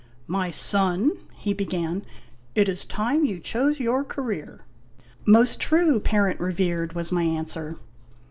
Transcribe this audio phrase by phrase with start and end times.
[0.41, 2.01] "My son," he began,"
[2.55, 4.61] it is time you chose your career.""
[5.27, 7.77] Most true, Parent revered," was my answer.